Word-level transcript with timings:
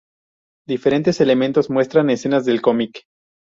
Diferentes 0.67 1.21
elementos 1.21 1.69
muestran 1.69 2.09
escenas 2.09 2.43
del 2.43 2.63
cómic. 2.63 3.03